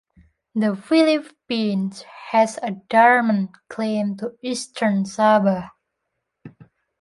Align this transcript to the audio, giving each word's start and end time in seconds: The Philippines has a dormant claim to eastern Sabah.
The 0.55 0.75
Philippines 0.75 2.01
has 2.31 2.57
a 2.63 2.71
dormant 2.71 3.51
claim 3.69 4.17
to 4.17 4.33
eastern 4.41 5.03
Sabah. 5.05 5.69